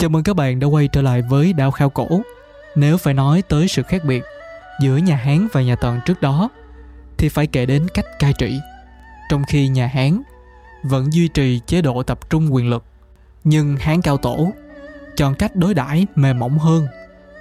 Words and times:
Chào 0.00 0.10
mừng 0.10 0.22
các 0.22 0.36
bạn 0.36 0.60
đã 0.60 0.66
quay 0.66 0.88
trở 0.88 1.02
lại 1.02 1.22
với 1.22 1.52
Đao 1.52 1.70
Khao 1.70 1.90
Cổ. 1.90 2.20
Nếu 2.74 2.96
phải 2.96 3.14
nói 3.14 3.42
tới 3.48 3.68
sự 3.68 3.82
khác 3.82 4.04
biệt 4.04 4.22
giữa 4.82 4.96
nhà 4.96 5.16
Hán 5.16 5.48
và 5.52 5.62
nhà 5.62 5.76
Tần 5.76 6.00
trước 6.06 6.20
đó, 6.20 6.48
thì 7.18 7.28
phải 7.28 7.46
kể 7.46 7.66
đến 7.66 7.86
cách 7.94 8.04
cai 8.18 8.32
trị. 8.38 8.60
Trong 9.30 9.44
khi 9.48 9.68
nhà 9.68 9.86
Hán 9.86 10.22
vẫn 10.82 11.12
duy 11.12 11.28
trì 11.28 11.60
chế 11.66 11.82
độ 11.82 12.02
tập 12.02 12.30
trung 12.30 12.54
quyền 12.54 12.68
lực, 12.68 12.84
nhưng 13.44 13.76
Hán 13.76 14.02
Cao 14.02 14.16
Tổ 14.16 14.52
chọn 15.16 15.34
cách 15.34 15.56
đối 15.56 15.74
đãi 15.74 16.06
mềm 16.14 16.38
mỏng 16.38 16.58
hơn, 16.58 16.86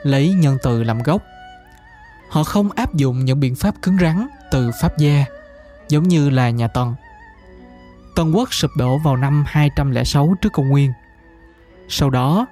lấy 0.04 0.34
nhân 0.34 0.58
từ 0.64 0.84
làm 0.84 1.04
gốc. 1.04 1.22
Họ 2.30 2.44
không 2.44 2.72
áp 2.72 2.96
dụng 2.96 3.26
những 3.26 3.40
biện 3.40 3.56
pháp 3.56 3.76
cứng 3.82 3.98
rắn 4.02 4.28
từ 4.52 4.72
Pháp 4.82 4.98
gia, 4.98 5.26
giống 5.90 6.08
như 6.08 6.30
là 6.30 6.50
nhà 6.50 6.68
Tần. 6.68 6.96
Tần 8.16 8.36
quốc 8.36 8.54
sụp 8.54 8.72
đổ 8.78 8.98
vào 8.98 9.18
năm 9.18 9.44
206 9.48 10.36
trước 10.42 10.54
công 10.54 10.70
nguyên– 10.70 10.94
sau 11.90 12.10
đó, 12.10 12.48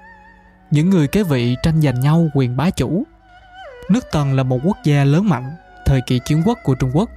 những 0.70 0.90
người 0.90 1.06
kế 1.06 1.22
vị 1.22 1.56
tranh 1.62 1.80
giành 1.80 2.00
nhau 2.00 2.28
quyền 2.34 2.56
bá 2.56 2.70
chủ. 2.70 3.04
Nước 3.90 4.04
Tần 4.12 4.34
là 4.34 4.42
một 4.42 4.60
quốc 4.64 4.76
gia 4.84 5.04
lớn 5.04 5.28
mạnh, 5.28 5.50
thời 5.86 6.00
kỳ 6.06 6.20
chiến 6.24 6.42
quốc 6.46 6.58
của 6.64 6.74
Trung 6.74 6.90
Quốc, 6.94 7.10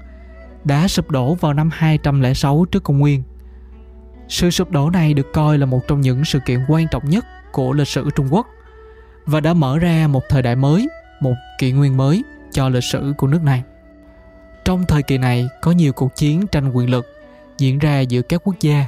đã 0.64 0.88
sụp 0.88 1.12
đổ 1.12 1.34
vào 1.34 1.54
năm 1.54 1.70
206 1.74 2.66
trước 2.72 2.84
công 2.84 3.00
nguyên. 3.00 3.24
Sự 4.28 4.52
sụp 4.52 4.72
đổ 4.72 4.90
này 4.90 5.14
được 5.14 5.34
coi 5.34 5.58
là 5.58 5.66
một 5.66 5.88
trong 5.88 6.02
những 6.02 6.26
sự 6.26 6.40
kiện 6.46 6.60
quan 6.68 6.88
trọng 6.92 7.10
nhất 7.10 7.26
của 7.52 7.74
lịch 7.74 7.88
sử 7.88 8.10
Trung 8.16 8.28
Quốc 8.32 8.48
và 9.26 9.40
đã 9.40 9.54
mở 9.54 9.80
ra 9.80 10.08
một 10.08 10.24
thời 10.30 10.42
đại 10.42 10.56
mới, 10.56 10.88
một 11.20 11.34
kỷ 11.60 11.72
nguyên 11.72 11.98
mới 11.98 12.24
cho 12.52 12.70
lịch 12.70 12.84
sử 12.84 13.14
của 13.18 13.28
nước 13.28 13.44
này. 13.44 13.64
Trong 14.66 14.86
thời 14.88 15.04
kỳ 15.04 15.18
này 15.18 15.50
có 15.62 15.72
nhiều 15.72 15.94
cuộc 15.94 16.16
chiến 16.16 16.48
tranh 16.48 16.72
quyền 16.72 16.90
lực 16.90 17.08
diễn 17.58 17.80
ra 17.80 18.00
giữa 18.00 18.22
các 18.22 18.42
quốc 18.44 18.56
gia. 18.60 18.86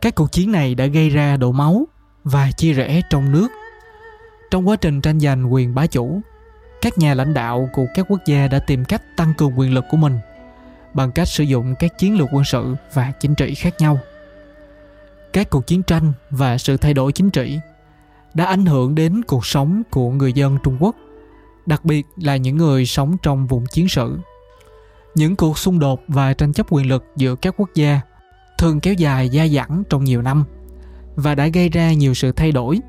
Các 0.00 0.14
cuộc 0.14 0.32
chiến 0.32 0.52
này 0.52 0.74
đã 0.74 0.86
gây 0.86 1.10
ra 1.10 1.36
đổ 1.36 1.52
máu 1.52 1.86
và 2.24 2.50
chia 2.50 2.72
rẽ 2.72 3.00
trong 3.10 3.32
nước. 3.32 3.48
Trong 4.50 4.68
quá 4.68 4.76
trình 4.76 5.00
tranh 5.00 5.20
giành 5.20 5.52
quyền 5.52 5.74
bá 5.74 5.86
chủ, 5.86 6.20
các 6.82 6.98
nhà 6.98 7.14
lãnh 7.14 7.34
đạo 7.34 7.68
của 7.72 7.86
các 7.94 8.06
quốc 8.08 8.20
gia 8.26 8.48
đã 8.48 8.58
tìm 8.58 8.84
cách 8.84 9.02
tăng 9.16 9.34
cường 9.38 9.58
quyền 9.58 9.74
lực 9.74 9.84
của 9.90 9.96
mình 9.96 10.18
bằng 10.94 11.12
cách 11.12 11.28
sử 11.28 11.44
dụng 11.44 11.74
các 11.78 11.98
chiến 11.98 12.18
lược 12.18 12.28
quân 12.32 12.44
sự 12.44 12.74
và 12.94 13.12
chính 13.20 13.34
trị 13.34 13.54
khác 13.54 13.74
nhau. 13.78 13.98
Các 15.32 15.50
cuộc 15.50 15.66
chiến 15.66 15.82
tranh 15.82 16.12
và 16.30 16.58
sự 16.58 16.76
thay 16.76 16.94
đổi 16.94 17.12
chính 17.12 17.30
trị 17.30 17.58
đã 18.34 18.44
ảnh 18.44 18.66
hưởng 18.66 18.94
đến 18.94 19.22
cuộc 19.26 19.46
sống 19.46 19.82
của 19.90 20.10
người 20.10 20.32
dân 20.32 20.58
Trung 20.64 20.76
Quốc, 20.80 20.96
đặc 21.66 21.84
biệt 21.84 22.06
là 22.16 22.36
những 22.36 22.56
người 22.56 22.86
sống 22.86 23.16
trong 23.22 23.46
vùng 23.46 23.66
chiến 23.66 23.88
sự. 23.88 24.18
Những 25.14 25.36
cuộc 25.36 25.58
xung 25.58 25.78
đột 25.78 26.02
và 26.08 26.34
tranh 26.34 26.52
chấp 26.52 26.66
quyền 26.70 26.88
lực 26.88 27.04
giữa 27.16 27.34
các 27.34 27.54
quốc 27.56 27.70
gia 27.74 28.00
thường 28.58 28.80
kéo 28.80 28.94
dài 28.94 29.30
dai 29.32 29.48
dẳng 29.48 29.82
trong 29.90 30.04
nhiều 30.04 30.22
năm 30.22 30.44
và 31.16 31.34
đã 31.34 31.46
gây 31.46 31.68
ra 31.68 31.92
nhiều 31.92 32.14
sự 32.14 32.32
thay 32.32 32.52
đổi. 32.52 32.80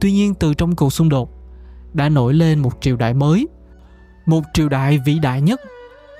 Tuy 0.00 0.12
nhiên 0.12 0.34
từ 0.34 0.54
trong 0.54 0.76
cuộc 0.76 0.92
xung 0.92 1.08
đột 1.08 1.30
đã 1.94 2.08
nổi 2.08 2.34
lên 2.34 2.58
một 2.58 2.72
triều 2.80 2.96
đại 2.96 3.14
mới, 3.14 3.46
một 4.26 4.42
triều 4.54 4.68
đại 4.68 4.98
vĩ 4.98 5.18
đại 5.18 5.40
nhất 5.40 5.60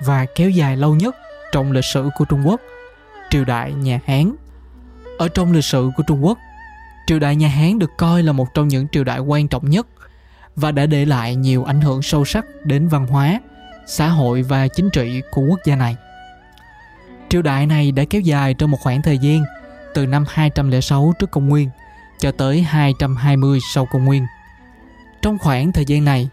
và 0.05 0.25
kéo 0.35 0.49
dài 0.49 0.77
lâu 0.77 0.95
nhất 0.95 1.15
trong 1.51 1.71
lịch 1.71 1.85
sử 1.85 2.09
của 2.17 2.25
Trung 2.25 2.43
Quốc, 2.45 2.61
triều 3.29 3.45
đại 3.45 3.73
nhà 3.73 3.99
Hán. 4.05 4.35
Ở 5.17 5.27
trong 5.27 5.51
lịch 5.51 5.65
sử 5.65 5.89
của 5.97 6.03
Trung 6.07 6.25
Quốc, 6.25 6.37
triều 7.07 7.19
đại 7.19 7.35
nhà 7.35 7.47
Hán 7.47 7.79
được 7.79 7.91
coi 7.97 8.23
là 8.23 8.31
một 8.31 8.47
trong 8.53 8.67
những 8.67 8.87
triều 8.91 9.03
đại 9.03 9.19
quan 9.19 9.47
trọng 9.47 9.69
nhất 9.69 9.87
và 10.55 10.71
đã 10.71 10.85
để 10.85 11.05
lại 11.05 11.35
nhiều 11.35 11.63
ảnh 11.63 11.81
hưởng 11.81 12.01
sâu 12.01 12.25
sắc 12.25 12.45
đến 12.63 12.87
văn 12.87 13.07
hóa, 13.07 13.41
xã 13.87 14.07
hội 14.07 14.41
và 14.41 14.67
chính 14.67 14.89
trị 14.89 15.21
của 15.31 15.41
quốc 15.49 15.59
gia 15.65 15.75
này. 15.75 15.95
Triều 17.29 17.41
đại 17.41 17.65
này 17.65 17.91
đã 17.91 18.03
kéo 18.09 18.21
dài 18.21 18.53
trong 18.53 18.71
một 18.71 18.77
khoảng 18.81 19.01
thời 19.01 19.17
gian 19.17 19.43
từ 19.97 20.05
năm 20.05 20.25
206 20.27 21.13
trước 21.19 21.31
công 21.31 21.49
nguyên 21.49 21.69
cho 22.19 22.31
tới 22.31 22.61
220 22.61 23.59
sau 23.73 23.85
công 23.85 24.05
nguyên. 24.05 24.25
Trong 25.21 25.37
khoảng 25.37 25.71
thời 25.71 25.85
gian 25.85 26.05
này, 26.05 26.29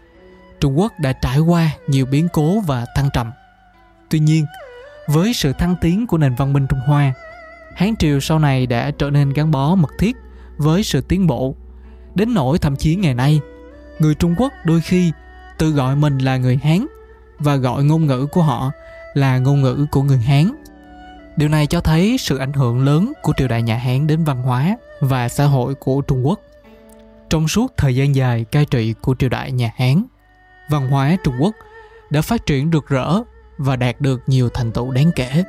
Trung 0.59 0.79
Quốc 0.79 0.99
đã 0.99 1.13
trải 1.13 1.39
qua 1.39 1.69
nhiều 1.87 2.05
biến 2.05 2.27
cố 2.33 2.59
và 2.59 2.85
thăng 2.95 3.09
trầm. 3.13 3.31
Tuy 4.09 4.19
nhiên, 4.19 4.45
với 5.07 5.33
sự 5.33 5.53
thăng 5.53 5.75
tiến 5.81 6.07
của 6.07 6.17
nền 6.17 6.35
văn 6.35 6.53
minh 6.53 6.67
Trung 6.69 6.79
Hoa, 6.85 7.13
Hán 7.75 7.95
Triều 7.99 8.19
sau 8.19 8.39
này 8.39 8.67
đã 8.67 8.91
trở 8.91 9.09
nên 9.09 9.33
gắn 9.33 9.51
bó 9.51 9.75
mật 9.75 9.91
thiết 9.99 10.15
với 10.57 10.83
sự 10.83 11.01
tiến 11.01 11.27
bộ. 11.27 11.55
Đến 12.15 12.33
nỗi 12.33 12.57
thậm 12.57 12.75
chí 12.75 12.95
ngày 12.95 13.13
nay, 13.13 13.39
người 13.99 14.15
Trung 14.15 14.35
Quốc 14.37 14.53
đôi 14.65 14.81
khi 14.81 15.11
tự 15.57 15.71
gọi 15.71 15.95
mình 15.95 16.17
là 16.17 16.37
người 16.37 16.59
Hán 16.63 16.85
và 17.39 17.55
gọi 17.55 17.83
ngôn 17.83 18.05
ngữ 18.05 18.25
của 18.31 18.41
họ 18.41 18.71
là 19.13 19.37
ngôn 19.37 19.61
ngữ 19.61 19.85
của 19.91 20.03
người 20.03 20.19
Hán. 20.19 20.51
Điều 21.35 21.49
này 21.49 21.67
cho 21.67 21.81
thấy 21.81 22.17
sự 22.19 22.37
ảnh 22.37 22.53
hưởng 22.53 22.85
lớn 22.85 23.13
của 23.21 23.33
triều 23.37 23.47
đại 23.47 23.61
nhà 23.61 23.77
Hán 23.77 24.07
đến 24.07 24.23
văn 24.23 24.41
hóa 24.41 24.77
và 24.99 25.29
xã 25.29 25.45
hội 25.45 25.75
của 25.75 26.01
Trung 26.01 26.27
Quốc. 26.27 26.39
Trong 27.29 27.47
suốt 27.47 27.73
thời 27.77 27.95
gian 27.95 28.15
dài 28.15 28.45
cai 28.51 28.65
trị 28.65 28.93
của 29.01 29.15
triều 29.19 29.29
đại 29.29 29.51
nhà 29.51 29.71
Hán, 29.75 30.03
văn 30.69 30.89
hóa 30.89 31.15
Trung 31.23 31.35
Quốc 31.39 31.55
đã 32.09 32.21
phát 32.21 32.45
triển 32.45 32.71
rực 32.71 32.87
rỡ 32.87 33.21
và 33.57 33.75
đạt 33.75 34.01
được 34.01 34.21
nhiều 34.27 34.49
thành 34.49 34.71
tựu 34.71 34.91
đáng 34.91 35.11
kể. 35.15 35.43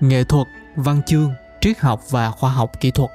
Nghệ 0.00 0.24
thuật, 0.24 0.46
văn 0.76 1.00
chương, 1.06 1.32
triết 1.60 1.78
học 1.78 2.00
và 2.10 2.30
khoa 2.30 2.50
học 2.50 2.70
kỹ 2.80 2.90
thuật 2.90 3.10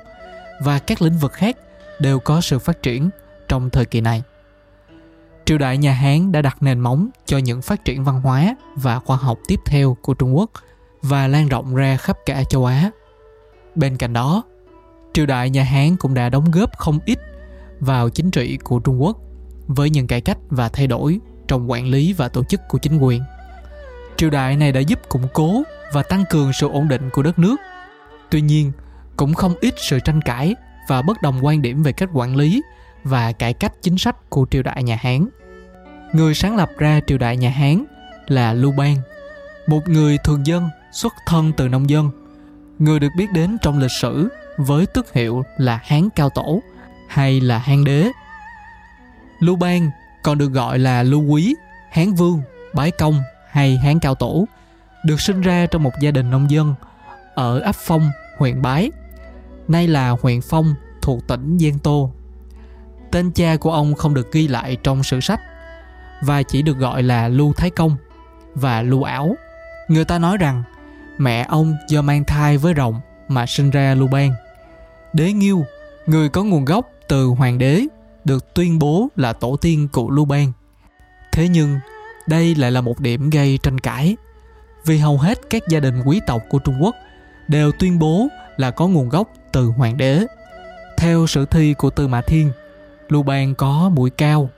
và 0.63 0.79
các 0.79 1.01
lĩnh 1.01 1.17
vực 1.17 1.33
khác 1.33 1.57
đều 1.99 2.19
có 2.19 2.41
sự 2.41 2.59
phát 2.59 2.83
triển 2.83 3.09
trong 3.47 3.69
thời 3.69 3.85
kỳ 3.85 4.01
này. 4.01 4.23
Triều 5.45 5.57
đại 5.57 5.77
nhà 5.77 5.93
Hán 5.93 6.31
đã 6.31 6.41
đặt 6.41 6.63
nền 6.63 6.79
móng 6.79 7.09
cho 7.25 7.37
những 7.37 7.61
phát 7.61 7.85
triển 7.85 8.03
văn 8.03 8.21
hóa 8.21 8.55
và 8.75 8.99
khoa 8.99 9.17
học 9.17 9.37
tiếp 9.47 9.59
theo 9.65 9.97
của 10.01 10.13
Trung 10.13 10.37
Quốc– 10.37 10.49
và 11.09 11.27
lan 11.27 11.47
rộng 11.47 11.75
ra 11.75 11.97
khắp 11.97 12.17
cả 12.25 12.43
châu 12.43 12.65
Á. 12.65 12.91
Bên 13.75 13.97
cạnh 13.97 14.13
đó, 14.13 14.43
triều 15.13 15.25
đại 15.25 15.49
nhà 15.49 15.63
Hán 15.63 15.97
cũng 15.97 16.13
đã 16.13 16.29
đóng 16.29 16.51
góp 16.51 16.77
không 16.77 16.99
ít 17.05 17.19
vào 17.79 18.09
chính 18.09 18.31
trị 18.31 18.57
của 18.63 18.79
Trung 18.79 19.01
Quốc 19.01 19.17
với 19.67 19.89
những 19.89 20.07
cải 20.07 20.21
cách 20.21 20.37
và 20.49 20.69
thay 20.69 20.87
đổi 20.87 21.19
trong 21.47 21.71
quản 21.71 21.85
lý 21.85 22.13
và 22.13 22.27
tổ 22.27 22.43
chức 22.43 22.61
của 22.69 22.77
chính 22.77 22.97
quyền. 22.97 23.21
Triều 24.17 24.29
đại 24.29 24.55
này 24.55 24.71
đã 24.71 24.79
giúp 24.79 24.99
củng 25.09 25.27
cố 25.33 25.63
và 25.93 26.03
tăng 26.03 26.23
cường 26.29 26.53
sự 26.53 26.69
ổn 26.69 26.87
định 26.87 27.09
của 27.09 27.23
đất 27.23 27.39
nước. 27.39 27.55
Tuy 28.29 28.41
nhiên, 28.41 28.71
cũng 29.17 29.33
không 29.33 29.55
ít 29.61 29.73
sự 29.77 29.99
tranh 29.99 30.21
cãi 30.21 30.55
và 30.87 31.01
bất 31.01 31.21
đồng 31.21 31.45
quan 31.45 31.61
điểm 31.61 31.83
về 31.83 31.91
cách 31.91 32.09
quản 32.13 32.35
lý 32.35 32.61
và 33.03 33.31
cải 33.31 33.53
cách 33.53 33.73
chính 33.81 33.97
sách 33.97 34.29
của 34.29 34.45
triều 34.51 34.63
đại 34.63 34.83
nhà 34.83 34.97
Hán. 35.01 35.27
Người 36.13 36.33
sáng 36.33 36.55
lập 36.55 36.69
ra 36.77 36.99
triều 37.07 37.17
đại 37.17 37.37
nhà 37.37 37.49
Hán 37.49 37.85
là 38.27 38.53
Lưu 38.53 38.71
Bang, 38.71 38.97
một 39.67 39.87
người 39.87 40.17
thường 40.17 40.45
dân 40.45 40.69
xuất 40.95 41.13
thân 41.25 41.51
từ 41.57 41.67
nông 41.67 41.89
dân. 41.89 42.09
Người 42.79 42.99
được 42.99 43.07
biết 43.17 43.31
đến 43.31 43.57
trong 43.61 43.79
lịch 43.79 43.91
sử 43.91 44.29
với 44.57 44.85
tước 44.85 45.13
hiệu 45.13 45.43
là 45.57 45.79
hán 45.83 46.09
cao 46.15 46.29
tổ 46.29 46.61
hay 47.07 47.41
là 47.41 47.57
hán 47.57 47.83
đế. 47.83 48.11
Lưu 49.39 49.55
bang 49.55 49.91
còn 50.23 50.37
được 50.37 50.51
gọi 50.51 50.79
là 50.79 51.03
lưu 51.03 51.21
quý, 51.21 51.55
hán 51.91 52.13
vương, 52.13 52.41
bái 52.73 52.91
công 52.91 53.21
hay 53.49 53.77
hán 53.77 53.99
cao 53.99 54.15
tổ, 54.15 54.45
được 55.05 55.21
sinh 55.21 55.41
ra 55.41 55.65
trong 55.65 55.83
một 55.83 55.93
gia 55.99 56.11
đình 56.11 56.29
nông 56.29 56.51
dân 56.51 56.75
ở 57.35 57.59
ấp 57.59 57.75
phong, 57.75 58.11
huyện 58.37 58.61
bái. 58.61 58.91
Nay 59.67 59.87
là 59.87 60.09
huyện 60.09 60.41
phong 60.41 60.75
thuộc 61.01 61.27
tỉnh 61.27 61.57
giang 61.59 61.79
tô. 61.79 62.11
Tên 63.11 63.31
cha 63.31 63.55
của 63.55 63.71
ông 63.71 63.95
không 63.95 64.13
được 64.13 64.31
ghi 64.31 64.47
lại 64.47 64.77
trong 64.83 65.03
sử 65.03 65.19
sách 65.19 65.41
và 66.21 66.43
chỉ 66.43 66.61
được 66.61 66.77
gọi 66.77 67.03
là 67.03 67.27
lưu 67.27 67.53
thái 67.53 67.69
công 67.69 67.95
và 68.53 68.81
lưu 68.81 69.03
ảo. 69.03 69.35
Người 69.87 70.05
ta 70.05 70.19
nói 70.19 70.37
rằng 70.37 70.63
mẹ 71.17 71.45
ông 71.49 71.75
do 71.87 72.01
mang 72.01 72.23
thai 72.23 72.57
với 72.57 72.73
rồng 72.77 72.99
mà 73.27 73.45
sinh 73.45 73.69
ra 73.69 73.95
Luban. 73.95 74.29
Đế 75.13 75.33
Nghiêu, 75.33 75.65
người 76.05 76.29
có 76.29 76.43
nguồn 76.43 76.65
gốc 76.65 76.89
từ 77.07 77.25
hoàng 77.25 77.57
đế, 77.57 77.81
được 78.25 78.53
tuyên 78.53 78.79
bố 78.79 79.07
là 79.15 79.33
tổ 79.33 79.57
tiên 79.61 79.87
của 79.91 80.09
Luban. 80.09 80.51
Thế 81.31 81.47
nhưng, 81.47 81.79
đây 82.27 82.55
lại 82.55 82.71
là 82.71 82.81
một 82.81 82.99
điểm 82.99 83.29
gây 83.29 83.59
tranh 83.63 83.79
cãi, 83.79 84.15
vì 84.85 84.97
hầu 84.97 85.17
hết 85.17 85.39
các 85.49 85.63
gia 85.67 85.79
đình 85.79 86.01
quý 86.05 86.21
tộc 86.27 86.41
của 86.49 86.59
Trung 86.59 86.75
Quốc 86.81 86.95
đều 87.47 87.71
tuyên 87.71 87.99
bố 87.99 88.27
là 88.57 88.71
có 88.71 88.87
nguồn 88.87 89.09
gốc 89.09 89.29
từ 89.51 89.65
hoàng 89.67 89.97
đế. 89.97 90.25
Theo 90.97 91.27
sử 91.27 91.45
thi 91.45 91.73
của 91.73 91.89
Tư 91.89 92.07
Mã 92.07 92.21
Thiên, 92.21 92.51
Luban 93.09 93.55
có 93.55 93.89
mũi 93.89 94.09
cao, 94.09 94.49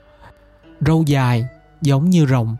râu 0.80 1.02
dài 1.06 1.44
giống 1.82 2.10
như 2.10 2.26
rồng 2.26 2.56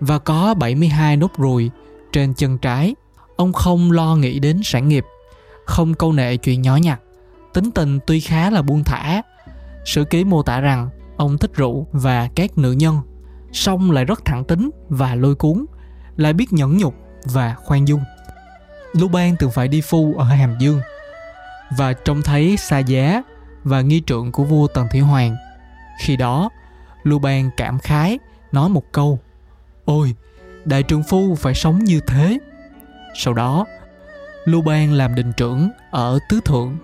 và 0.00 0.18
có 0.18 0.54
72 0.54 1.16
nốt 1.16 1.30
ruồi 1.36 1.70
trên 2.12 2.34
chân 2.34 2.58
trái 2.58 2.94
Ông 3.40 3.52
không 3.52 3.92
lo 3.92 4.16
nghĩ 4.16 4.38
đến 4.38 4.60
sản 4.64 4.88
nghiệp, 4.88 5.04
không 5.64 5.94
câu 5.94 6.12
nệ 6.12 6.36
chuyện 6.36 6.62
nhỏ 6.62 6.76
nhặt. 6.76 7.00
Tính 7.52 7.70
tình 7.70 7.98
tuy 8.06 8.20
khá 8.20 8.50
là 8.50 8.62
buông 8.62 8.84
thả. 8.84 9.22
Sử 9.84 10.04
ký 10.04 10.24
mô 10.24 10.42
tả 10.42 10.60
rằng 10.60 10.88
ông 11.16 11.38
thích 11.38 11.50
rượu 11.54 11.86
và 11.92 12.28
các 12.34 12.58
nữ 12.58 12.72
nhân, 12.72 13.00
song 13.52 13.90
lại 13.90 14.04
rất 14.04 14.24
thẳng 14.24 14.44
tính 14.44 14.70
và 14.88 15.14
lôi 15.14 15.34
cuốn, 15.34 15.66
lại 16.16 16.32
biết 16.32 16.52
nhẫn 16.52 16.78
nhục 16.78 16.94
và 17.24 17.54
khoan 17.54 17.88
dung. 17.88 18.00
Lưu 18.92 19.08
Bang 19.08 19.36
từng 19.38 19.50
phải 19.50 19.68
đi 19.68 19.80
phu 19.80 20.14
ở 20.18 20.24
Hàm 20.24 20.58
Dương 20.58 20.80
và 21.76 21.92
trông 21.92 22.22
thấy 22.22 22.56
xa 22.56 22.78
giá 22.78 23.22
và 23.64 23.80
nghi 23.80 24.02
trượng 24.06 24.32
của 24.32 24.44
vua 24.44 24.66
Tần 24.66 24.86
Thủy 24.90 25.00
Hoàng. 25.00 25.36
Khi 26.00 26.16
đó, 26.16 26.50
Lưu 27.02 27.18
Bang 27.18 27.50
cảm 27.56 27.78
khái 27.78 28.18
nói 28.52 28.68
một 28.68 28.92
câu 28.92 29.18
Ôi, 29.84 30.14
đại 30.64 30.82
trượng 30.82 31.02
phu 31.02 31.34
phải 31.34 31.54
sống 31.54 31.78
như 31.78 32.00
thế 32.00 32.38
sau 33.14 33.34
đó, 33.34 33.66
Lưu 34.44 34.62
Bang 34.62 34.92
làm 34.92 35.14
đình 35.14 35.32
trưởng 35.32 35.70
ở 35.90 36.18
Tứ 36.28 36.40
Thượng. 36.44 36.76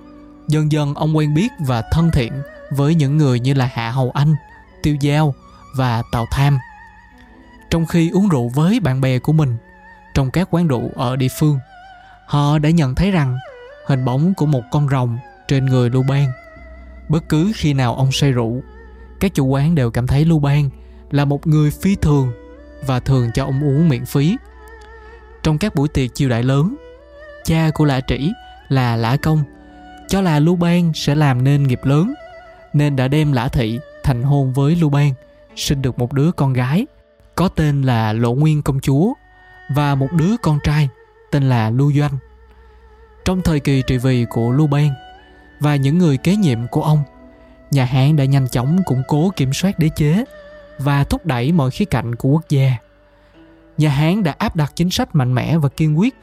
Dần 0.48 0.72
dần 0.72 0.94
ông 0.94 1.16
quen 1.16 1.34
biết 1.34 1.48
và 1.60 1.82
thân 1.92 2.10
thiện 2.12 2.32
với 2.70 2.94
những 2.94 3.16
người 3.16 3.40
như 3.40 3.54
là 3.54 3.70
Hạ 3.72 3.90
Hầu 3.90 4.10
Anh, 4.10 4.34
Tiêu 4.82 4.96
Giao 5.00 5.34
và 5.76 6.02
Tào 6.12 6.26
Tham. 6.30 6.58
Trong 7.70 7.86
khi 7.86 8.10
uống 8.10 8.28
rượu 8.28 8.48
với 8.48 8.80
bạn 8.80 9.00
bè 9.00 9.18
của 9.18 9.32
mình 9.32 9.56
trong 10.14 10.30
các 10.30 10.48
quán 10.50 10.68
rượu 10.68 10.90
ở 10.94 11.16
địa 11.16 11.28
phương, 11.38 11.58
họ 12.26 12.58
đã 12.58 12.70
nhận 12.70 12.94
thấy 12.94 13.10
rằng 13.10 13.38
hình 13.86 14.04
bóng 14.04 14.34
của 14.34 14.46
một 14.46 14.62
con 14.70 14.88
rồng 14.88 15.18
trên 15.48 15.66
người 15.66 15.90
Lưu 15.90 16.02
Bang. 16.02 16.32
Bất 17.08 17.28
cứ 17.28 17.52
khi 17.56 17.74
nào 17.74 17.94
ông 17.94 18.12
say 18.12 18.32
rượu, 18.32 18.62
các 19.20 19.34
chủ 19.34 19.46
quán 19.46 19.74
đều 19.74 19.90
cảm 19.90 20.06
thấy 20.06 20.24
Lưu 20.24 20.38
Bang 20.38 20.70
là 21.10 21.24
một 21.24 21.46
người 21.46 21.70
phi 21.70 21.96
thường 21.96 22.32
và 22.86 23.00
thường 23.00 23.30
cho 23.34 23.44
ông 23.44 23.64
uống 23.64 23.88
miễn 23.88 24.04
phí. 24.04 24.36
Trong 25.46 25.58
các 25.58 25.74
buổi 25.74 25.88
tiệc 25.88 26.14
chiêu 26.14 26.28
đại 26.28 26.42
lớn, 26.42 26.76
cha 27.44 27.70
của 27.74 27.84
Lã 27.84 28.00
Trĩ 28.00 28.32
là 28.68 28.96
Lã 28.96 29.16
Công 29.16 29.42
cho 30.08 30.20
là 30.20 30.38
Lưu 30.38 30.56
Bang 30.56 30.92
sẽ 30.94 31.14
làm 31.14 31.44
nên 31.44 31.62
nghiệp 31.62 31.80
lớn 31.84 32.14
nên 32.72 32.96
đã 32.96 33.08
đem 33.08 33.32
Lã 33.32 33.48
Thị 33.48 33.80
thành 34.02 34.22
hôn 34.22 34.52
với 34.52 34.76
Lưu 34.76 34.90
Bang, 34.90 35.12
sinh 35.56 35.82
được 35.82 35.98
một 35.98 36.12
đứa 36.12 36.32
con 36.32 36.52
gái 36.52 36.86
có 37.34 37.48
tên 37.48 37.82
là 37.82 38.12
Lộ 38.12 38.34
Nguyên 38.34 38.62
công 38.62 38.80
chúa 38.80 39.12
và 39.74 39.94
một 39.94 40.12
đứa 40.12 40.36
con 40.42 40.58
trai 40.64 40.88
tên 41.30 41.48
là 41.48 41.70
Lưu 41.70 41.92
Doanh. 41.92 42.18
Trong 43.24 43.42
thời 43.42 43.60
kỳ 43.60 43.82
trị 43.86 43.98
vì 43.98 44.24
của 44.30 44.50
Lưu 44.50 44.66
Bang 44.66 44.90
và 45.60 45.76
những 45.76 45.98
người 45.98 46.16
kế 46.16 46.36
nhiệm 46.36 46.66
của 46.66 46.82
ông, 46.82 47.02
nhà 47.70 47.84
Hán 47.84 48.16
đã 48.16 48.24
nhanh 48.24 48.48
chóng 48.48 48.82
củng 48.86 49.02
cố 49.08 49.32
kiểm 49.36 49.52
soát 49.52 49.78
đế 49.78 49.88
chế 49.96 50.24
và 50.78 51.04
thúc 51.04 51.26
đẩy 51.26 51.52
mọi 51.52 51.70
khía 51.70 51.84
cạnh 51.84 52.14
của 52.14 52.28
quốc 52.28 52.48
gia. 52.48 52.76
Nhà 53.78 53.90
Hán 53.90 54.22
đã 54.22 54.34
áp 54.38 54.56
đặt 54.56 54.72
chính 54.76 54.90
sách 54.90 55.14
mạnh 55.14 55.34
mẽ 55.34 55.58
và 55.58 55.68
kiên 55.68 55.98
quyết 55.98 56.14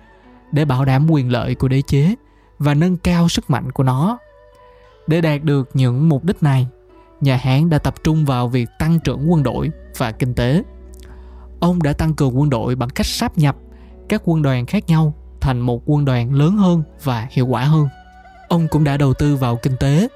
để 0.51 0.65
bảo 0.65 0.85
đảm 0.85 1.11
quyền 1.11 1.31
lợi 1.31 1.55
của 1.55 1.67
đế 1.67 1.81
chế 1.81 2.15
và 2.59 2.73
nâng 2.73 2.97
cao 2.97 3.29
sức 3.29 3.50
mạnh 3.50 3.71
của 3.71 3.83
nó. 3.83 4.17
Để 5.07 5.21
đạt 5.21 5.44
được 5.44 5.69
những 5.73 6.09
mục 6.09 6.23
đích 6.23 6.44
này, 6.44 6.67
nhà 7.21 7.38
Hán 7.38 7.69
đã 7.69 7.77
tập 7.77 7.95
trung 8.03 8.25
vào 8.25 8.47
việc 8.47 8.69
tăng 8.79 9.00
trưởng 9.00 9.31
quân 9.31 9.44
đội 9.44 9.71
và 9.97 10.11
kinh 10.11 10.33
tế. 10.33 10.63
Ông 11.59 11.83
đã 11.83 11.94
tăng 11.94 12.13
cường 12.13 12.39
quân 12.39 12.50
đội 12.50 12.75
bằng 12.75 12.89
cách 12.89 13.05
sáp 13.05 13.38
nhập 13.38 13.55
các 14.09 14.21
quân 14.25 14.41
đoàn 14.41 14.65
khác 14.65 14.83
nhau 14.88 15.13
thành 15.41 15.59
một 15.59 15.81
quân 15.85 16.05
đoàn 16.05 16.33
lớn 16.33 16.57
hơn 16.57 16.83
và 17.03 17.27
hiệu 17.31 17.47
quả 17.47 17.63
hơn. 17.63 17.88
Ông 18.50 18.67
cũng 18.67 18.83
đã 18.83 18.97
đầu 18.97 19.13
tư 19.13 19.35
vào 19.35 19.55
kinh 19.55 19.77
tế 19.79 20.07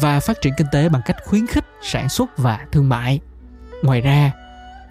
và 0.00 0.20
phát 0.20 0.40
triển 0.40 0.52
kinh 0.56 0.66
tế 0.72 0.88
bằng 0.88 1.02
cách 1.04 1.16
khuyến 1.26 1.46
khích 1.46 1.64
sản 1.82 2.08
xuất 2.08 2.38
và 2.38 2.66
thương 2.72 2.88
mại. 2.88 3.20
Ngoài 3.82 4.00
ra, 4.00 4.32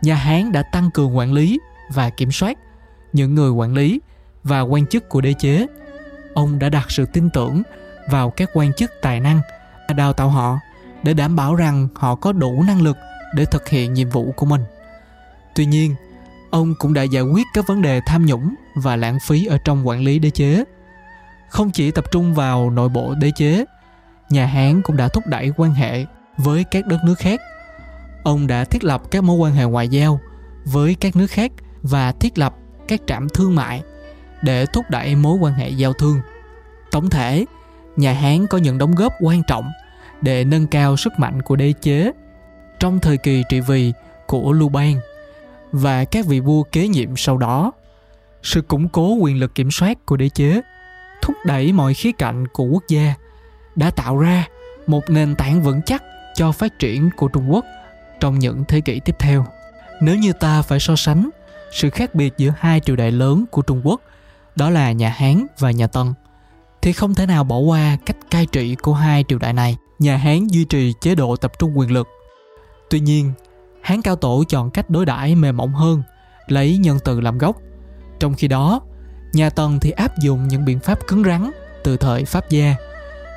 nhà 0.01 0.15
Hán 0.15 0.51
đã 0.51 0.63
tăng 0.71 0.91
cường 0.91 1.17
quản 1.17 1.33
lý 1.33 1.59
và 1.93 2.09
kiểm 2.09 2.31
soát 2.31 2.57
những 3.13 3.35
người 3.35 3.51
quản 3.51 3.73
lý 3.73 4.01
và 4.43 4.61
quan 4.61 4.87
chức 4.87 5.09
của 5.09 5.21
đế 5.21 5.33
chế. 5.33 5.67
Ông 6.33 6.59
đã 6.59 6.69
đặt 6.69 6.91
sự 6.91 7.05
tin 7.05 7.29
tưởng 7.29 7.61
vào 8.09 8.29
các 8.29 8.49
quan 8.53 8.73
chức 8.73 8.91
tài 9.01 9.19
năng 9.19 9.41
và 9.87 9.93
đào 9.93 10.13
tạo 10.13 10.29
họ 10.29 10.59
để 11.03 11.13
đảm 11.13 11.35
bảo 11.35 11.55
rằng 11.55 11.87
họ 11.95 12.15
có 12.15 12.31
đủ 12.31 12.63
năng 12.67 12.81
lực 12.81 12.97
để 13.35 13.45
thực 13.45 13.69
hiện 13.69 13.93
nhiệm 13.93 14.09
vụ 14.09 14.31
của 14.31 14.45
mình. 14.45 14.61
Tuy 15.55 15.65
nhiên, 15.65 15.95
ông 16.49 16.73
cũng 16.79 16.93
đã 16.93 17.03
giải 17.03 17.23
quyết 17.23 17.47
các 17.53 17.67
vấn 17.67 17.81
đề 17.81 18.01
tham 18.05 18.25
nhũng 18.25 18.55
và 18.75 18.95
lãng 18.95 19.17
phí 19.19 19.45
ở 19.45 19.57
trong 19.65 19.87
quản 19.87 20.01
lý 20.01 20.19
đế 20.19 20.29
chế. 20.29 20.63
Không 21.49 21.71
chỉ 21.71 21.91
tập 21.91 22.05
trung 22.11 22.33
vào 22.33 22.69
nội 22.69 22.89
bộ 22.89 23.15
đế 23.15 23.31
chế, 23.35 23.65
nhà 24.29 24.45
Hán 24.45 24.81
cũng 24.81 24.97
đã 24.97 25.07
thúc 25.07 25.27
đẩy 25.27 25.51
quan 25.57 25.73
hệ 25.73 26.05
với 26.37 26.63
các 26.63 26.85
đất 26.85 26.99
nước 27.05 27.15
khác. 27.17 27.41
Ông 28.23 28.47
đã 28.47 28.63
thiết 28.63 28.83
lập 28.83 29.01
các 29.11 29.23
mối 29.23 29.37
quan 29.37 29.53
hệ 29.53 29.63
ngoại 29.63 29.87
giao 29.87 30.19
với 30.65 30.95
các 30.95 31.15
nước 31.15 31.27
khác 31.27 31.51
và 31.83 32.11
thiết 32.11 32.37
lập 32.37 32.55
các 32.87 33.01
trạm 33.07 33.29
thương 33.29 33.55
mại 33.55 33.83
để 34.41 34.65
thúc 34.65 34.85
đẩy 34.89 35.15
mối 35.15 35.37
quan 35.37 35.53
hệ 35.53 35.69
giao 35.69 35.93
thương. 35.93 36.21
Tổng 36.91 37.09
thể, 37.09 37.45
nhà 37.95 38.13
Hán 38.13 38.47
có 38.47 38.57
những 38.57 38.77
đóng 38.77 38.95
góp 38.95 39.13
quan 39.21 39.43
trọng 39.47 39.71
để 40.21 40.43
nâng 40.43 40.67
cao 40.67 40.97
sức 40.97 41.13
mạnh 41.17 41.41
của 41.41 41.55
đế 41.55 41.73
chế 41.81 42.11
trong 42.79 42.99
thời 42.99 43.17
kỳ 43.17 43.43
trị 43.49 43.59
vì 43.59 43.93
của 44.27 44.51
Lưu 44.51 44.69
Bang 44.69 44.95
và 45.71 46.05
các 46.05 46.25
vị 46.25 46.39
vua 46.39 46.63
kế 46.63 46.87
nhiệm 46.87 47.15
sau 47.17 47.37
đó. 47.37 47.71
Sự 48.43 48.61
củng 48.61 48.89
cố 48.89 49.13
quyền 49.13 49.39
lực 49.39 49.55
kiểm 49.55 49.71
soát 49.71 50.05
của 50.05 50.17
đế 50.17 50.29
chế 50.29 50.61
thúc 51.21 51.35
đẩy 51.45 51.71
mọi 51.71 51.93
khía 51.93 52.11
cạnh 52.11 52.47
của 52.47 52.65
quốc 52.65 52.83
gia 52.87 53.13
đã 53.75 53.91
tạo 53.91 54.17
ra 54.17 54.47
một 54.87 55.09
nền 55.09 55.35
tảng 55.35 55.61
vững 55.61 55.81
chắc 55.85 56.03
cho 56.35 56.51
phát 56.51 56.79
triển 56.79 57.09
của 57.17 57.27
Trung 57.27 57.51
Quốc 57.51 57.65
trong 58.19 58.39
những 58.39 58.63
thế 58.67 58.81
kỷ 58.81 58.99
tiếp 58.99 59.15
theo. 59.19 59.45
Nếu 60.01 60.15
như 60.15 60.33
ta 60.33 60.61
phải 60.61 60.79
so 60.79 60.95
sánh 60.95 61.29
sự 61.73 61.89
khác 61.89 62.15
biệt 62.15 62.33
giữa 62.37 62.53
hai 62.57 62.79
triều 62.79 62.95
đại 62.95 63.11
lớn 63.11 63.45
của 63.51 63.61
Trung 63.61 63.81
Quốc, 63.83 64.01
đó 64.55 64.69
là 64.69 64.91
nhà 64.91 65.09
Hán 65.09 65.45
và 65.59 65.71
nhà 65.71 65.87
Tân, 65.87 66.13
thì 66.81 66.93
không 66.93 67.13
thể 67.13 67.25
nào 67.25 67.43
bỏ 67.43 67.57
qua 67.57 67.97
cách 68.05 68.17
cai 68.29 68.45
trị 68.45 68.75
của 68.75 68.93
hai 68.93 69.25
triều 69.27 69.39
đại 69.39 69.53
này. 69.53 69.77
Nhà 69.99 70.17
Hán 70.17 70.47
duy 70.47 70.65
trì 70.65 70.93
chế 71.01 71.15
độ 71.15 71.35
tập 71.35 71.51
trung 71.59 71.77
quyền 71.77 71.91
lực. 71.91 72.07
Tuy 72.89 72.99
nhiên, 72.99 73.33
Hán 73.81 74.01
cao 74.01 74.15
tổ 74.15 74.43
chọn 74.47 74.71
cách 74.71 74.89
đối 74.89 75.05
đãi 75.05 75.35
mềm 75.35 75.57
mỏng 75.57 75.73
hơn, 75.73 76.03
lấy 76.47 76.77
nhân 76.77 76.99
từ 77.05 77.21
làm 77.21 77.37
gốc. 77.37 77.57
Trong 78.19 78.33
khi 78.33 78.47
đó, 78.47 78.81
nhà 79.33 79.49
Tần 79.49 79.79
thì 79.79 79.91
áp 79.91 80.19
dụng 80.19 80.47
những 80.47 80.65
biện 80.65 80.79
pháp 80.79 81.07
cứng 81.07 81.23
rắn 81.23 81.51
từ 81.83 81.97
thời 81.97 82.25
Pháp 82.25 82.49
gia, 82.49 82.75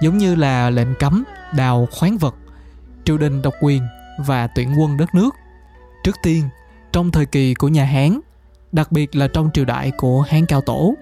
giống 0.00 0.18
như 0.18 0.34
là 0.34 0.70
lệnh 0.70 0.94
cấm 0.94 1.24
đào 1.56 1.88
khoáng 1.92 2.18
vật, 2.18 2.34
triều 3.04 3.18
đình 3.18 3.42
độc 3.42 3.54
quyền 3.60 3.82
và 4.18 4.46
tuyển 4.46 4.74
quân 4.80 4.96
đất 4.96 5.14
nước. 5.14 5.34
Trước 6.04 6.16
tiên, 6.22 6.48
trong 6.92 7.10
thời 7.10 7.26
kỳ 7.26 7.54
của 7.54 7.68
nhà 7.68 7.84
Hán, 7.84 8.20
đặc 8.72 8.92
biệt 8.92 9.16
là 9.16 9.28
trong 9.28 9.50
triều 9.54 9.64
đại 9.64 9.92
của 9.96 10.20
Hán 10.20 10.46
Cao 10.46 10.60
Tổ, 10.60 10.94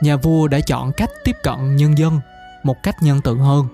nhà 0.00 0.16
vua 0.16 0.48
đã 0.48 0.60
chọn 0.60 0.92
cách 0.92 1.10
tiếp 1.24 1.36
cận 1.42 1.76
nhân 1.76 1.98
dân 1.98 2.20
một 2.62 2.82
cách 2.82 2.96
nhân 3.02 3.20
từ 3.24 3.36
hơn, 3.36 3.66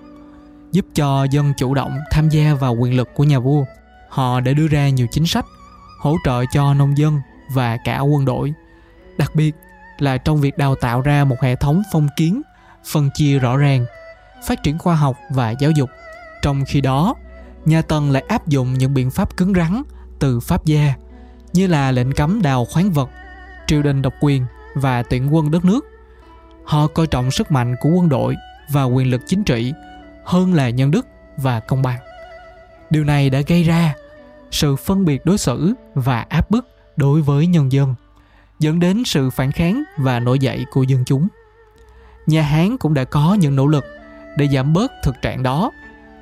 giúp 0.71 0.85
cho 0.95 1.23
dân 1.23 1.53
chủ 1.57 1.73
động 1.73 1.97
tham 2.11 2.29
gia 2.29 2.53
vào 2.53 2.75
quyền 2.75 2.97
lực 2.97 3.09
của 3.13 3.23
nhà 3.23 3.39
vua. 3.39 3.65
Họ 4.09 4.39
đã 4.39 4.53
đưa 4.53 4.67
ra 4.67 4.89
nhiều 4.89 5.07
chính 5.11 5.25
sách 5.25 5.45
hỗ 5.99 6.17
trợ 6.25 6.43
cho 6.53 6.73
nông 6.73 6.97
dân 6.97 7.19
và 7.53 7.77
cả 7.77 7.99
quân 7.99 8.25
đội, 8.25 8.53
đặc 9.17 9.35
biệt 9.35 9.55
là 9.99 10.17
trong 10.17 10.41
việc 10.41 10.57
đào 10.57 10.75
tạo 10.75 11.01
ra 11.01 11.23
một 11.23 11.41
hệ 11.41 11.55
thống 11.55 11.81
phong 11.91 12.07
kiến 12.17 12.41
phân 12.85 13.09
chia 13.13 13.39
rõ 13.39 13.57
ràng 13.57 13.85
phát 14.47 14.63
triển 14.63 14.77
khoa 14.77 14.95
học 14.95 15.17
và 15.29 15.51
giáo 15.51 15.71
dục. 15.71 15.89
Trong 16.41 16.65
khi 16.67 16.81
đó 16.81 17.15
nhà 17.65 17.81
tần 17.81 18.11
lại 18.11 18.23
áp 18.27 18.47
dụng 18.47 18.73
những 18.73 18.93
biện 18.93 19.11
pháp 19.11 19.37
cứng 19.37 19.53
rắn 19.53 19.83
từ 20.19 20.39
pháp 20.39 20.65
gia 20.65 20.93
như 21.55 21.67
là 21.67 21.91
lệnh 21.91 22.11
cấm 22.11 22.41
đào 22.41 22.65
khoáng 22.65 22.91
vật 22.91 23.09
triều 23.67 23.81
đình 23.81 24.01
độc 24.01 24.13
quyền 24.21 24.45
và 24.73 25.03
tuyển 25.03 25.35
quân 25.35 25.51
đất 25.51 25.65
nước 25.65 25.85
họ 26.65 26.87
coi 26.87 27.07
trọng 27.07 27.31
sức 27.31 27.51
mạnh 27.51 27.75
của 27.81 27.89
quân 27.89 28.09
đội 28.09 28.35
và 28.69 28.83
quyền 28.83 29.11
lực 29.11 29.21
chính 29.27 29.43
trị 29.43 29.73
hơn 30.25 30.53
là 30.53 30.69
nhân 30.69 30.91
đức 30.91 31.07
và 31.37 31.59
công 31.59 31.81
bằng 31.81 31.99
điều 32.89 33.03
này 33.03 33.29
đã 33.29 33.41
gây 33.47 33.63
ra 33.63 33.93
sự 34.51 34.75
phân 34.75 35.05
biệt 35.05 35.25
đối 35.25 35.37
xử 35.37 35.73
và 35.95 36.25
áp 36.29 36.51
bức 36.51 36.67
đối 36.95 37.21
với 37.21 37.47
nhân 37.47 37.71
dân 37.71 37.95
dẫn 38.59 38.79
đến 38.79 39.03
sự 39.05 39.29
phản 39.29 39.51
kháng 39.51 39.83
và 39.97 40.19
nổi 40.19 40.39
dậy 40.39 40.65
của 40.71 40.83
dân 40.83 41.05
chúng. 41.05 41.27
Nhà 42.27 42.41
Hán 42.41 42.77
cũng 42.77 42.93
đã 42.93 43.03
có 43.03 43.37
những 43.39 43.55
nỗ 43.55 43.67
lực 43.67 43.85
để 44.37 44.47
giảm 44.47 44.73
bớt 44.73 44.91
thực 45.03 45.21
trạng 45.21 45.43
đó 45.43 45.71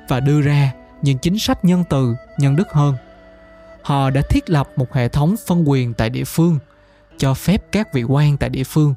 và 0.08 0.20
đưa 0.20 0.40
ra 0.40 0.70
những 1.02 1.18
chính 1.18 1.38
sách 1.38 1.64
nhân 1.64 1.84
từ, 1.90 2.14
nhân 2.38 2.56
đức 2.56 2.72
hơn. 2.72 2.94
Họ 3.84 4.10
đã 4.10 4.22
thiết 4.30 4.50
lập 4.50 4.68
một 4.76 4.92
hệ 4.92 5.08
thống 5.08 5.34
phân 5.46 5.68
quyền 5.68 5.94
tại 5.94 6.10
địa 6.10 6.24
phương, 6.24 6.58
cho 7.16 7.34
phép 7.34 7.72
các 7.72 7.94
vị 7.94 8.02
quan 8.02 8.36
tại 8.36 8.50
địa 8.50 8.64
phương 8.64 8.94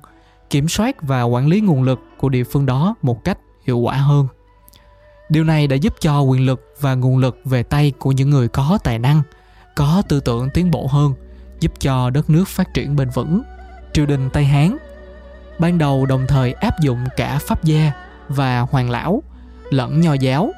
kiểm 0.49 0.67
soát 0.67 0.95
và 1.01 1.23
quản 1.23 1.47
lý 1.47 1.61
nguồn 1.61 1.83
lực 1.83 1.99
của 2.17 2.29
địa 2.29 2.43
phương 2.43 2.65
đó 2.65 2.95
một 3.01 3.23
cách 3.23 3.37
hiệu 3.65 3.77
quả 3.77 3.95
hơn. 3.95 4.27
Điều 5.29 5.43
này 5.43 5.67
đã 5.67 5.75
giúp 5.75 5.93
cho 5.99 6.21
quyền 6.21 6.45
lực 6.45 6.73
và 6.79 6.95
nguồn 6.95 7.17
lực 7.17 7.39
về 7.45 7.63
tay 7.63 7.93
của 7.99 8.11
những 8.11 8.29
người 8.29 8.47
có 8.47 8.77
tài 8.83 8.99
năng, 8.99 9.21
có 9.75 10.03
tư 10.09 10.19
tưởng 10.19 10.49
tiến 10.53 10.71
bộ 10.71 10.87
hơn– 10.87 11.13
giúp 11.59 11.71
cho 11.79 12.09
đất 12.09 12.29
nước 12.29 12.47
phát 12.47 12.73
triển 12.73 12.95
bền 12.95 13.09
vững. 13.09 13.41
Triều 13.93 14.05
đình 14.05 14.29
Tây 14.29 14.45
Hán 14.45 14.77
ban 15.59 15.77
đầu 15.77 16.05
đồng 16.05 16.27
thời 16.27 16.53
áp 16.53 16.79
dụng 16.81 16.99
cả 17.17 17.39
pháp 17.41 17.63
gia 17.63 17.91
và 18.29 18.59
hoàng 18.59 18.89
lão 18.89 19.23
lẫn 19.69 20.01
nho 20.01 20.13
giáo 20.13 20.51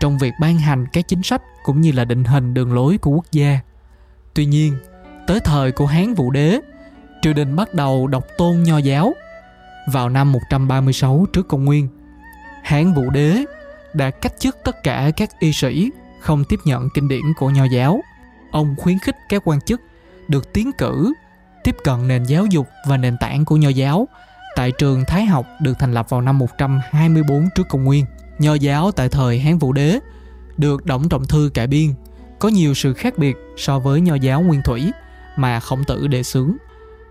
trong 0.00 0.18
việc 0.18 0.32
ban 0.40 0.58
hành 0.58 0.86
các 0.92 1.08
chính 1.08 1.22
sách 1.22 1.42
cũng 1.64 1.80
như 1.80 1.92
là 1.92 2.04
định 2.04 2.24
hình 2.24 2.54
đường 2.54 2.72
lối 2.72 2.98
của 2.98 3.10
quốc 3.10 3.26
gia. 3.32 3.60
Tuy 4.36 4.46
nhiên, 4.46 4.76
tới 5.26 5.40
thời 5.40 5.72
của 5.72 5.86
Hán 5.86 6.14
Vũ 6.14 6.30
Đế, 6.30 6.60
triều 7.22 7.32
đình 7.32 7.56
bắt 7.56 7.74
đầu 7.74 8.06
độc 8.06 8.24
tôn 8.38 8.62
nho 8.62 8.78
giáo. 8.78 9.14
Vào 9.92 10.08
năm 10.08 10.32
136 10.32 11.26
trước 11.32 11.48
công 11.48 11.64
nguyên, 11.64 11.88
Hán 12.62 12.92
Vũ 12.92 13.10
Đế 13.10 13.44
đã 13.94 14.10
cách 14.10 14.32
chức 14.38 14.58
tất 14.64 14.82
cả 14.82 15.10
các 15.16 15.40
y 15.40 15.52
sĩ 15.52 15.90
không 16.20 16.44
tiếp 16.44 16.56
nhận 16.64 16.88
kinh 16.94 17.08
điển 17.08 17.22
của 17.36 17.50
nho 17.50 17.64
giáo. 17.64 18.00
Ông 18.50 18.74
khuyến 18.78 18.98
khích 18.98 19.16
các 19.28 19.42
quan 19.44 19.60
chức 19.60 19.80
được 20.28 20.52
tiến 20.52 20.70
cử 20.78 21.12
tiếp 21.64 21.76
cận 21.84 22.08
nền 22.08 22.24
giáo 22.24 22.46
dục 22.46 22.66
và 22.86 22.96
nền 22.96 23.16
tảng 23.20 23.44
của 23.44 23.56
nho 23.56 23.68
giáo 23.68 24.08
tại 24.56 24.72
trường 24.78 25.04
Thái 25.04 25.24
học 25.24 25.46
được 25.60 25.78
thành 25.78 25.94
lập 25.94 26.10
vào 26.10 26.20
năm 26.20 26.38
124 26.38 27.48
trước 27.54 27.68
công 27.68 27.84
nguyên. 27.84 28.04
Nho 28.38 28.54
giáo 28.54 28.92
tại 28.92 29.08
thời 29.08 29.40
Hán 29.40 29.58
Vũ 29.58 29.72
Đế 29.72 29.98
được 30.56 30.86
Đổng 30.86 31.08
Trọng 31.08 31.24
Thư 31.24 31.50
cải 31.54 31.66
biên 31.66 31.94
có 32.38 32.48
nhiều 32.48 32.74
sự 32.74 32.94
khác 32.94 33.18
biệt 33.18 33.36
so 33.56 33.78
với 33.78 34.00
nho 34.00 34.14
giáo 34.14 34.40
nguyên 34.40 34.62
thủy 34.62 34.92
mà 35.36 35.60
khổng 35.60 35.84
tử 35.84 36.06
đề 36.06 36.22
xướng. 36.22 36.56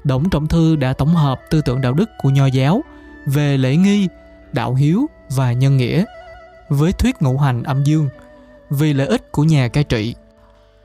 Đổng 0.03 0.29
Trọng 0.29 0.47
Thư 0.47 0.75
đã 0.75 0.93
tổng 0.93 1.15
hợp 1.15 1.41
tư 1.49 1.61
tưởng 1.65 1.81
đạo 1.81 1.93
đức 1.93 2.09
của 2.21 2.29
nho 2.29 2.45
giáo 2.45 2.83
về 3.25 3.57
lễ 3.57 3.75
nghi, 3.75 4.07
đạo 4.53 4.73
hiếu 4.73 5.05
và 5.29 5.51
nhân 5.51 5.77
nghĩa 5.77 6.05
với 6.69 6.91
thuyết 6.91 7.21
ngũ 7.21 7.37
hành 7.37 7.63
âm 7.63 7.83
dương 7.83 8.09
vì 8.69 8.93
lợi 8.93 9.07
ích 9.07 9.31
của 9.31 9.43
nhà 9.43 9.67
cai 9.67 9.83
trị. 9.83 10.15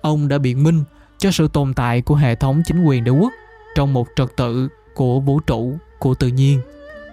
Ông 0.00 0.28
đã 0.28 0.38
biện 0.38 0.62
minh 0.62 0.85
cho 1.18 1.30
sự 1.30 1.49
tồn 1.49 1.75
tại 1.75 2.02
của 2.02 2.14
hệ 2.14 2.35
thống 2.35 2.62
chính 2.66 2.85
quyền 2.85 3.04
đế 3.04 3.11
quốc 3.11 3.32
trong 3.75 3.92
một 3.92 4.09
trật 4.16 4.37
tự 4.37 4.68
của 4.94 5.20
vũ 5.20 5.40
trụ, 5.40 5.76
của 5.99 6.14
tự 6.14 6.28
nhiên. 6.28 6.61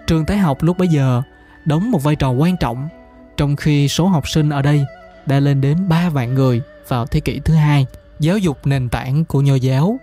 Trường 0.06 0.24
Thái 0.24 0.38
học 0.38 0.62
lúc 0.62 0.78
bấy 0.78 0.88
giờ 0.88 1.22
đóng 1.64 1.90
một 1.90 2.02
vai 2.02 2.16
trò 2.16 2.30
quan 2.30 2.56
trọng 2.56 2.88
trong 3.36 3.56
khi 3.56 3.88
số 3.88 4.06
học 4.06 4.28
sinh 4.28 4.50
ở 4.50 4.62
đây 4.62 4.84
đã 5.26 5.40
lên 5.40 5.60
đến 5.60 5.88
3 5.88 6.08
vạn 6.08 6.34
người 6.34 6.62
vào 6.88 7.06
thế 7.06 7.20
kỷ 7.20 7.40
thứ 7.44 7.54
hai. 7.54 7.86
Giáo 8.20 8.38
dục 8.38 8.66
nền 8.66 8.88
tảng 8.88 9.24
của 9.24 9.40
nho 9.40 9.54
giáo 9.54 9.98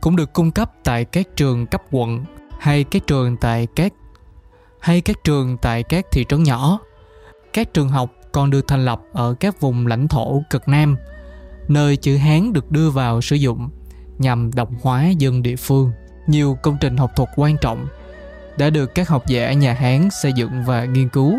cũng 0.00 0.16
được 0.16 0.32
cung 0.32 0.50
cấp 0.50 0.70
tại 0.84 1.04
các 1.04 1.26
trường 1.36 1.66
cấp 1.66 1.82
quận 1.90 2.24
hay 2.60 2.84
các 2.84 3.06
trường 3.06 3.36
tại 3.36 3.66
các 3.76 3.92
hay 4.80 5.00
các 5.00 5.16
trường 5.24 5.56
tại 5.62 5.82
các 5.82 6.06
thị 6.12 6.24
trấn 6.28 6.42
nhỏ. 6.42 6.78
Các 7.52 7.74
trường 7.74 7.88
học 7.88 8.10
còn 8.32 8.50
được 8.50 8.68
thành 8.68 8.84
lập 8.84 9.00
ở 9.12 9.34
các 9.40 9.60
vùng 9.60 9.86
lãnh 9.86 10.08
thổ 10.08 10.42
cực 10.50 10.68
Nam, 10.68 10.96
nơi 11.68 11.96
chữ 11.96 12.16
Hán 12.16 12.52
được 12.52 12.70
đưa 12.70 12.90
vào 12.90 13.20
sử 13.20 13.36
dụng 13.36 13.70
nhằm 14.18 14.50
đồng 14.54 14.74
hóa 14.82 15.08
dân 15.08 15.42
địa 15.42 15.56
phương. 15.56 15.92
Nhiều 16.26 16.58
công 16.62 16.76
trình 16.80 16.96
học 16.96 17.10
thuật 17.16 17.28
quan 17.36 17.56
trọng 17.60 17.86
đã 18.58 18.70
được 18.70 18.94
các 18.94 19.08
học 19.08 19.26
giả 19.26 19.52
nhà 19.52 19.72
Hán 19.72 20.08
xây 20.22 20.32
dựng 20.32 20.64
và 20.64 20.84
nghiên 20.84 21.08
cứu. 21.08 21.38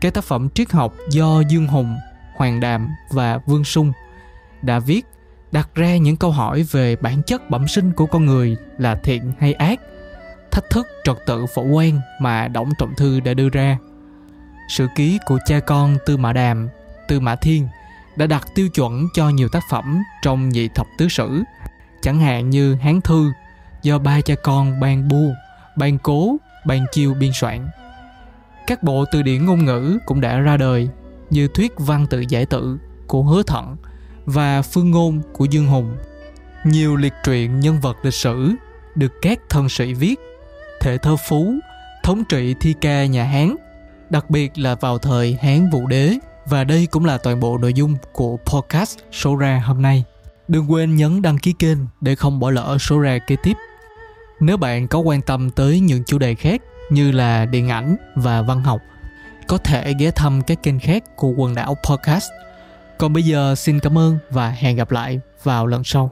Các 0.00 0.14
tác 0.14 0.24
phẩm 0.24 0.48
triết 0.54 0.72
học 0.72 0.94
do 1.10 1.40
Dương 1.48 1.68
Hùng, 1.68 1.96
Hoàng 2.36 2.60
Đàm 2.60 2.88
và 3.10 3.38
Vương 3.46 3.64
Sung 3.64 3.92
đã 4.64 4.78
viết 4.78 5.06
đặt 5.52 5.68
ra 5.74 5.96
những 5.96 6.16
câu 6.16 6.30
hỏi 6.30 6.62
về 6.70 6.96
bản 6.96 7.22
chất 7.22 7.50
bẩm 7.50 7.68
sinh 7.68 7.92
của 7.92 8.06
con 8.06 8.26
người 8.26 8.56
là 8.78 8.94
thiện 8.94 9.32
hay 9.38 9.52
ác, 9.52 9.80
thách 10.50 10.64
thức 10.70 10.86
trật 11.04 11.16
tự 11.26 11.46
phổ 11.54 11.62
quen 11.62 12.00
mà 12.20 12.48
Đổng 12.48 12.70
Trọng 12.78 12.94
Thư 12.96 13.20
đã 13.20 13.34
đưa 13.34 13.48
ra. 13.48 13.78
sự 14.68 14.86
ký 14.96 15.18
của 15.26 15.38
cha 15.46 15.60
con 15.60 15.96
Tư 16.06 16.16
Mã 16.16 16.32
Đàm, 16.32 16.68
Tư 17.08 17.20
Mã 17.20 17.36
Thiên 17.36 17.68
đã 18.16 18.26
đặt 18.26 18.46
tiêu 18.54 18.68
chuẩn 18.68 19.06
cho 19.14 19.28
nhiều 19.28 19.48
tác 19.48 19.62
phẩm 19.70 20.02
trong 20.22 20.48
nhị 20.48 20.68
thập 20.68 20.86
tứ 20.98 21.08
sử, 21.08 21.42
chẳng 22.02 22.20
hạn 22.20 22.50
như 22.50 22.74
Hán 22.74 23.00
Thư 23.00 23.32
do 23.82 23.98
ba 23.98 24.20
cha 24.20 24.34
con 24.42 24.80
Ban 24.80 25.08
Bu, 25.08 25.32
Ban 25.76 25.98
Cố, 25.98 26.36
Ban 26.66 26.86
Chiêu 26.92 27.14
biên 27.14 27.30
soạn. 27.34 27.68
Các 28.66 28.82
bộ 28.82 29.04
từ 29.12 29.22
điển 29.22 29.46
ngôn 29.46 29.64
ngữ 29.64 29.98
cũng 30.06 30.20
đã 30.20 30.38
ra 30.38 30.56
đời 30.56 30.88
như 31.30 31.48
Thuyết 31.48 31.72
Văn 31.78 32.06
Tự 32.06 32.20
Giải 32.28 32.46
Tự 32.46 32.78
của 33.06 33.22
Hứa 33.22 33.42
Thận 33.42 33.76
và 34.26 34.62
Phương 34.62 34.90
Ngôn 34.90 35.22
của 35.32 35.44
Dương 35.44 35.66
Hùng. 35.66 35.96
Nhiều 36.64 36.96
liệt 36.96 37.12
truyện 37.24 37.60
nhân 37.60 37.80
vật 37.80 37.96
lịch 38.02 38.14
sử 38.14 38.52
được 38.94 39.12
các 39.22 39.40
thân 39.48 39.68
sĩ 39.68 39.94
viết, 39.94 40.20
thể 40.80 40.98
thơ 40.98 41.16
phú, 41.28 41.54
thống 42.02 42.24
trị 42.24 42.54
thi 42.60 42.74
ca 42.80 43.06
nhà 43.06 43.24
Hán, 43.24 43.56
đặc 44.10 44.30
biệt 44.30 44.58
là 44.58 44.74
vào 44.74 44.98
thời 44.98 45.38
Hán 45.42 45.70
Vũ 45.70 45.86
Đế. 45.86 46.14
Và 46.46 46.64
đây 46.64 46.86
cũng 46.86 47.04
là 47.04 47.18
toàn 47.18 47.40
bộ 47.40 47.58
nội 47.58 47.74
dung 47.74 47.96
của 48.12 48.36
podcast 48.36 48.98
số 49.12 49.36
ra 49.36 49.62
hôm 49.64 49.82
nay. 49.82 50.04
Đừng 50.48 50.72
quên 50.72 50.96
nhấn 50.96 51.22
đăng 51.22 51.38
ký 51.38 51.54
kênh 51.58 51.78
để 52.00 52.14
không 52.14 52.40
bỏ 52.40 52.50
lỡ 52.50 52.76
số 52.80 52.98
ra 52.98 53.18
kế 53.18 53.36
tiếp. 53.42 53.56
Nếu 54.40 54.56
bạn 54.56 54.88
có 54.88 54.98
quan 54.98 55.22
tâm 55.22 55.50
tới 55.50 55.80
những 55.80 56.04
chủ 56.04 56.18
đề 56.18 56.34
khác 56.34 56.62
như 56.90 57.12
là 57.12 57.44
điện 57.44 57.68
ảnh 57.68 57.96
và 58.16 58.42
văn 58.42 58.62
học, 58.62 58.80
có 59.48 59.58
thể 59.58 59.94
ghé 59.98 60.10
thăm 60.10 60.42
các 60.42 60.62
kênh 60.62 60.78
khác 60.80 61.16
của 61.16 61.28
quần 61.28 61.54
đảo 61.54 61.76
podcast. 61.88 62.30
Còn 62.98 63.12
bây 63.12 63.22
giờ 63.22 63.54
xin 63.54 63.80
cảm 63.80 63.98
ơn 63.98 64.18
và 64.30 64.50
hẹn 64.50 64.76
gặp 64.76 64.90
lại 64.90 65.20
vào 65.42 65.66
lần 65.66 65.84
sau. 65.84 66.10